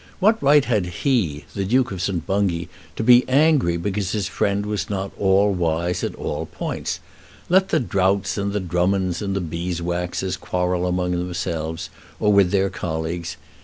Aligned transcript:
What 0.19 0.41
right 0.41 0.65
had 0.65 0.87
he, 0.87 1.45
the 1.53 1.63
Duke 1.63 1.91
of 1.91 2.01
St. 2.01 2.25
Bungay, 2.25 2.67
to 2.95 3.03
be 3.03 3.23
angry 3.29 3.77
because 3.77 4.13
his 4.13 4.27
friend 4.27 4.65
was 4.65 4.89
not 4.89 5.11
all 5.15 5.53
wise 5.53 6.03
at 6.03 6.15
all 6.15 6.47
points? 6.47 6.99
Let 7.49 7.69
the 7.69 7.79
Droughts 7.79 8.35
and 8.35 8.51
the 8.51 8.59
Drummonds 8.59 9.21
and 9.21 9.35
the 9.35 9.41
Beeswaxes 9.41 10.37
quarrel 10.37 10.87
among 10.87 11.11
themselves 11.11 11.91
or 12.19 12.33
with 12.33 12.49
their 12.49 12.71
colleagues. 12.71 13.37